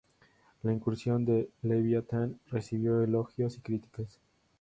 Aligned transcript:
La 0.63 0.73
incursión 0.73 1.25
del 1.25 1.51
Leviatán 1.61 2.39
recibió 2.47 3.01
elogios 3.03 3.57
y 3.57 3.61
críticas. 3.61 4.19